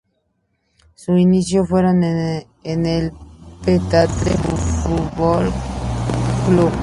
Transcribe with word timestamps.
Su 0.95 1.15
inicios 1.15 1.69
fueron 1.69 2.03
en 2.03 2.49
el 2.87 3.11
Petare 3.63 4.11
Fútbol 4.81 5.51
Club. 6.47 6.71